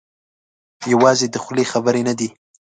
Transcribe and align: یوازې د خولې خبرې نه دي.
یوازې 0.93 1.27
د 1.31 1.35
خولې 1.43 1.65
خبرې 1.71 2.01
نه 2.07 2.13
دي. 2.19 2.29